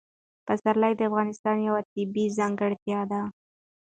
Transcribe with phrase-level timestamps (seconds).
[0.47, 3.21] پسرلی د افغانستان یوه طبیعي ځانګړتیا ده.